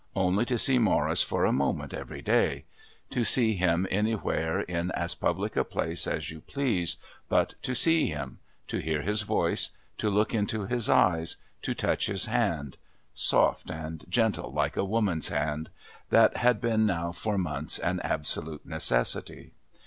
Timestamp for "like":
14.51-14.75